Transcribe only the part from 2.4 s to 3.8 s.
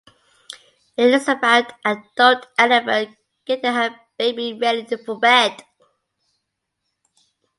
elephant getting